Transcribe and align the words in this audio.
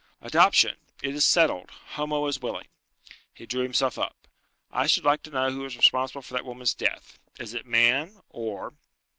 "Adoption! 0.21 0.77
It 1.03 1.13
is 1.13 1.23
settled; 1.23 1.69
Homo 1.93 2.25
is 2.25 2.41
willing." 2.41 2.69
He 3.35 3.45
drew 3.45 3.61
himself 3.61 3.99
up. 3.99 4.27
"I 4.71 4.87
should 4.87 5.05
like 5.05 5.21
to 5.21 5.29
know 5.29 5.51
who 5.51 5.63
is 5.63 5.77
responsible 5.77 6.23
for 6.23 6.33
that 6.33 6.43
woman's 6.43 6.73
death? 6.73 7.19
Is 7.37 7.53
it 7.53 7.67
man? 7.67 8.19
or...." 8.31 8.73